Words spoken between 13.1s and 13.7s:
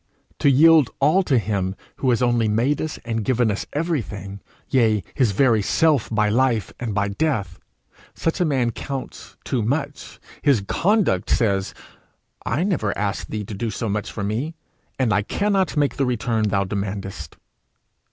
thee to do